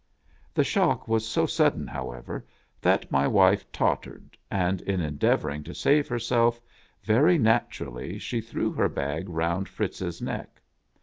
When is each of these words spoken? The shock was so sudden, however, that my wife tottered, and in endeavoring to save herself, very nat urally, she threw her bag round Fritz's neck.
The 0.55 0.63
shock 0.63 1.07
was 1.07 1.27
so 1.27 1.45
sudden, 1.45 1.85
however, 1.85 2.43
that 2.81 3.11
my 3.11 3.27
wife 3.27 3.71
tottered, 3.71 4.35
and 4.49 4.81
in 4.81 4.99
endeavoring 4.99 5.61
to 5.65 5.75
save 5.75 6.07
herself, 6.07 6.59
very 7.03 7.37
nat 7.37 7.69
urally, 7.69 8.19
she 8.19 8.41
threw 8.41 8.71
her 8.71 8.89
bag 8.89 9.29
round 9.29 9.69
Fritz's 9.69 10.19
neck. 10.19 10.59